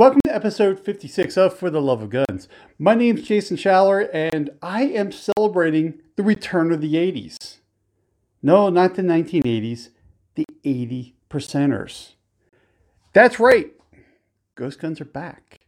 [0.00, 2.48] Welcome to episode 56 of For the Love of Guns.
[2.78, 7.58] My name's Jason Schaller, and I am celebrating the return of the 80s.
[8.42, 9.90] No, not the 1980s,
[10.36, 12.14] the 80 percenters.
[13.12, 13.74] That's right,
[14.54, 15.58] ghost guns are back.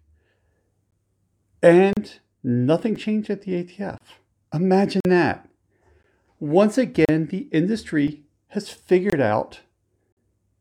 [1.63, 3.99] And nothing changed at the ATF.
[4.55, 5.47] Imagine that.
[6.41, 9.61] Once again, the industry has figured out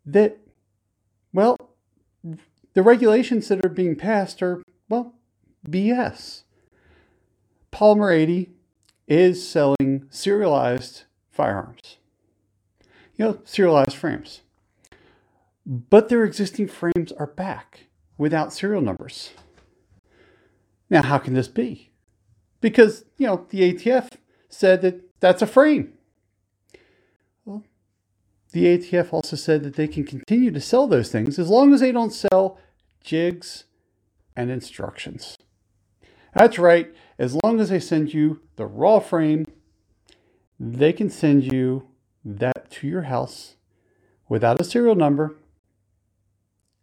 [0.05, 0.39] that,
[1.31, 1.55] well,
[2.73, 5.13] the regulations that are being passed are, well,
[5.67, 6.43] BS.
[7.71, 8.49] Polymer 80
[9.07, 11.97] is selling serialized firearms,
[13.15, 14.41] you know, serialized frames.
[15.65, 19.31] But their existing frames are back without serial numbers.
[20.89, 21.91] Now, how can this be?
[22.59, 24.09] Because, you know, the ATF
[24.49, 25.93] said that that's a frame.
[28.51, 31.79] The ATF also said that they can continue to sell those things as long as
[31.79, 32.59] they don't sell
[33.01, 33.65] jigs
[34.35, 35.37] and instructions.
[36.33, 39.45] That's right, as long as they send you the raw frame,
[40.59, 41.87] they can send you
[42.23, 43.55] that to your house
[44.29, 45.35] without a serial number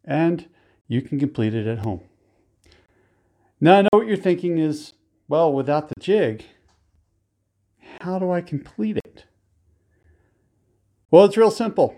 [0.05, 0.49] and
[0.87, 2.01] you can complete it at home.
[3.61, 4.95] Now, I know what you're thinking is
[5.29, 6.45] well, without the jig,
[8.01, 9.08] how do I complete it?
[11.11, 11.97] Well, it's real simple.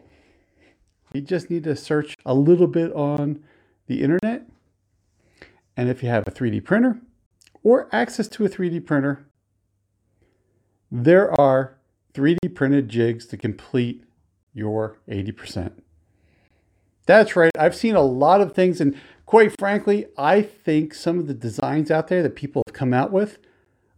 [1.12, 3.42] You just need to search a little bit on
[3.88, 4.46] the internet.
[5.76, 7.00] And if you have a 3D printer
[7.64, 9.26] or access to a 3D printer,
[10.92, 11.76] there are
[12.14, 14.04] 3D printed jigs to complete
[14.54, 15.72] your 80%.
[17.06, 17.50] That's right.
[17.58, 18.94] I've seen a lot of things, and
[19.26, 23.10] quite frankly, I think some of the designs out there that people have come out
[23.10, 23.38] with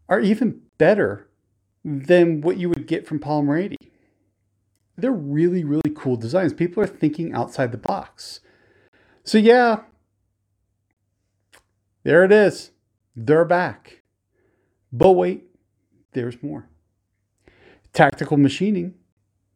[0.09, 1.29] are even better
[1.85, 3.77] than what you would get from Polymer 80
[4.97, 6.53] they're really, really cool designs.
[6.53, 8.41] People are thinking outside the box.
[9.25, 9.81] So, yeah,
[12.03, 12.71] there it is.
[13.15, 14.03] They're back.
[14.93, 15.45] But wait,
[16.13, 16.69] there's more.
[17.93, 18.95] Tactical machining,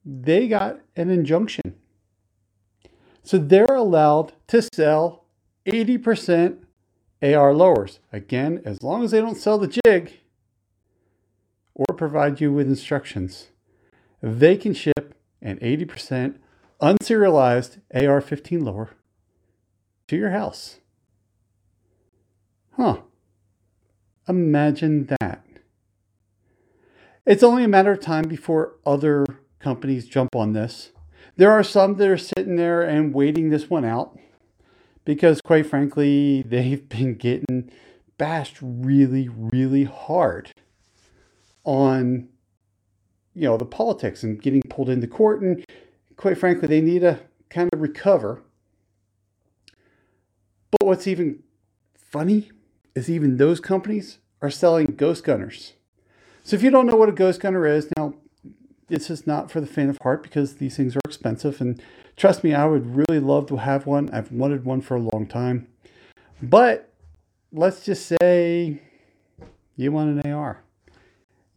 [0.05, 1.75] they got an injunction.
[3.22, 5.25] So they're allowed to sell
[5.66, 6.59] 80%
[7.22, 7.99] AR lowers.
[8.12, 10.21] Again, as long as they don't sell the jig
[11.75, 13.49] or provide you with instructions,
[14.22, 14.96] they can ship
[15.47, 16.39] and 80%
[16.83, 18.91] unserialized AR 15 lower
[20.09, 20.81] to your house.
[22.73, 22.99] Huh.
[24.29, 25.45] Imagine that.
[27.25, 29.25] It's only a matter of time before other
[29.61, 30.91] companies jump on this.
[31.37, 34.19] There are some that are sitting there and waiting this one out
[35.05, 37.71] because, quite frankly, they've been getting
[38.19, 40.51] bashed really, really hard
[41.62, 42.31] on
[43.37, 45.43] you know, the politics and getting pulled into court.
[45.43, 45.63] And
[46.17, 47.21] quite frankly, they need to
[47.51, 48.43] kind of recover.
[50.71, 51.43] But what's even
[51.95, 52.51] funny
[52.95, 55.75] is even those companies are selling ghost gunners.
[56.43, 58.15] So if you don't know what a ghost gunner is, now
[58.89, 61.61] this is not for the faint of heart because these things are expensive.
[61.61, 61.81] And
[62.17, 64.09] trust me, I would really love to have one.
[64.11, 65.69] I've wanted one for a long time.
[66.41, 66.91] But
[67.53, 68.81] let's just say
[69.77, 70.63] you want an AR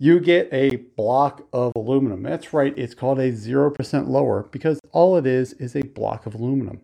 [0.01, 2.23] you get a block of aluminum.
[2.23, 6.33] That's right, it's called a 0% lower because all it is is a block of
[6.33, 6.81] aluminum.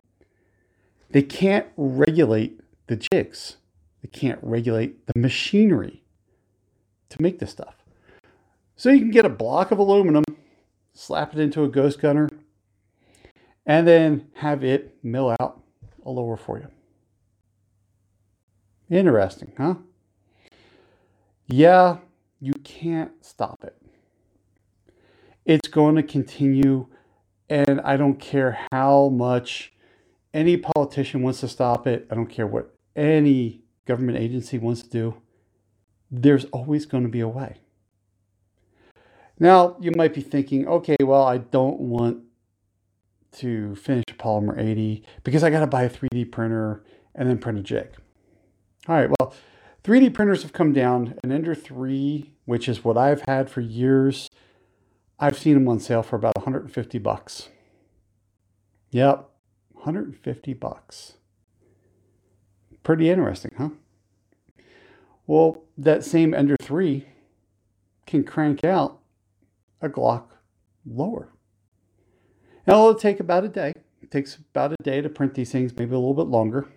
[1.09, 3.55] They can't regulate the jigs,
[4.03, 6.03] they can't regulate the machinery
[7.09, 7.75] to make this stuff.
[8.75, 10.25] So you can get a block of aluminum,
[10.93, 12.27] slap it into a ghost gunner,
[13.65, 15.61] and then have it mill out
[16.05, 16.67] a lower for you.
[18.89, 19.75] Interesting, huh?
[21.47, 21.97] Yeah,
[22.45, 23.75] you can't stop it.
[25.45, 26.85] It's going to continue,
[27.49, 29.73] and I don't care how much
[30.31, 32.05] any politician wants to stop it.
[32.11, 35.15] I don't care what any government agency wants to do.
[36.11, 37.57] There's always going to be a way.
[39.39, 42.25] Now, you might be thinking, okay, well, I don't want
[43.37, 46.83] to finish Polymer 80 because I got to buy a 3D printer
[47.15, 47.89] and then print a jig.
[48.87, 49.14] All right, well,
[49.85, 51.13] 3D printers have come down.
[51.23, 54.27] An Ender 3, which is what I've had for years,
[55.19, 57.49] I've seen them on sale for about 150 bucks.
[58.89, 59.29] Yep,
[59.73, 61.13] 150 bucks.
[62.81, 63.69] Pretty interesting, huh?
[65.27, 67.05] Well, that same Ender 3
[68.07, 68.97] can crank out
[69.81, 70.29] a Glock
[70.83, 71.29] lower.
[72.65, 73.71] Now, it'll take about a day.
[74.01, 76.71] It takes about a day to print these things, maybe a little bit longer.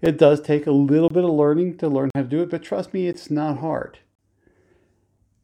[0.00, 2.62] It does take a little bit of learning to learn how to do it, but
[2.62, 3.98] trust me, it's not hard.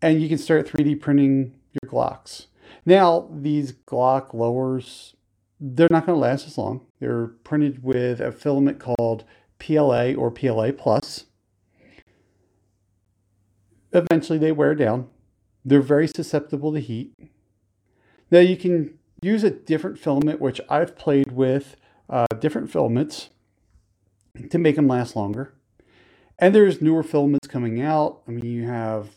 [0.01, 2.47] And you can start 3D printing your Glocks.
[2.87, 5.17] Now, these Glock lowers,
[5.61, 6.87] they're not going to last as long.
[7.01, 9.25] They're printed with a filament called
[9.59, 11.25] PLA or PLA plus.
[13.93, 15.09] Eventually they wear down.
[15.65, 17.15] They're very susceptible to heat.
[18.31, 21.77] Now you can use a different filament, which I've played with
[22.11, 23.31] uh, different filaments
[24.51, 25.55] to make them last longer.
[26.39, 28.23] And there's newer filaments coming out.
[28.27, 29.11] I mean, you have,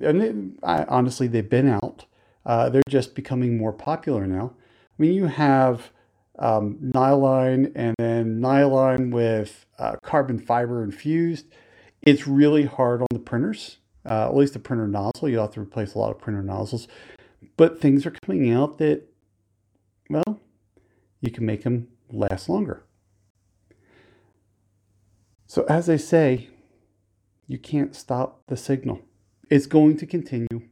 [0.00, 2.06] and they, I, honestly, they've been out.
[2.44, 4.54] Uh, they're just becoming more popular now.
[4.56, 5.90] I mean, you have
[6.38, 11.46] um, nylon and then nylon with uh, carbon fiber infused.
[12.02, 13.78] It's really hard on the printers,
[14.08, 15.28] uh, at least the printer nozzle.
[15.28, 16.88] You have to replace a lot of printer nozzles.
[17.56, 19.02] But things are coming out that,
[20.10, 20.40] well,
[21.20, 22.85] you can make them last longer.
[25.46, 26.48] So, as I say,
[27.46, 29.00] you can't stop the signal.
[29.48, 30.62] It's going to continue.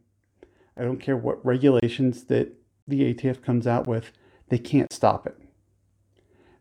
[0.77, 2.53] I don't care what regulations that
[2.89, 4.11] the ATF comes out with,
[4.49, 5.39] they can't stop it.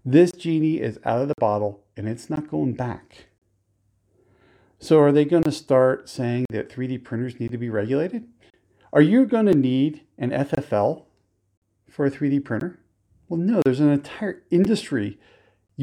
[0.05, 3.27] This genie is out of the bottle and it's not going back.
[4.79, 8.27] So, are they going to start saying that 3D printers need to be regulated?
[8.91, 11.05] Are you going to need an FFL
[11.89, 12.79] for a 3D printer?
[13.27, 15.17] Well, no, there's an entire industry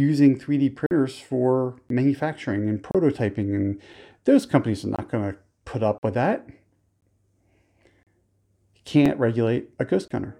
[0.00, 3.80] using 3D printers for manufacturing and prototyping, and
[4.24, 6.46] those companies are not going to put up with that.
[8.84, 10.36] Can't regulate a ghost gunner.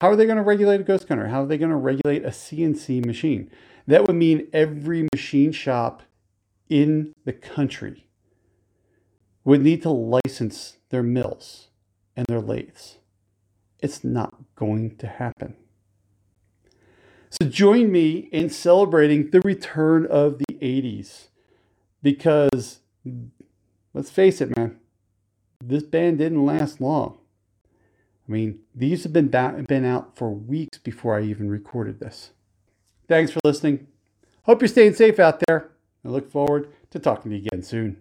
[0.00, 1.28] How are they going to regulate a ghost gunner?
[1.28, 3.50] How are they going to regulate a CNC machine?
[3.86, 6.02] That would mean every machine shop
[6.68, 8.06] in the country
[9.44, 11.68] would need to license their mills
[12.16, 12.98] and their lathes.
[13.80, 15.56] It's not going to happen.
[17.40, 21.28] So join me in celebrating the return of the 80s
[22.02, 22.80] because
[23.92, 24.78] let's face it, man,
[25.62, 27.18] this band didn't last long.
[28.28, 32.30] I mean, these have been, been out for weeks before I even recorded this.
[33.06, 33.86] Thanks for listening.
[34.42, 35.70] Hope you're staying safe out there.
[36.04, 37.98] I look forward to talking to you again soon.